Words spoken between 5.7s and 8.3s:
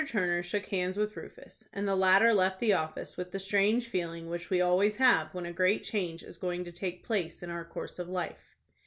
change is going to take place in our course of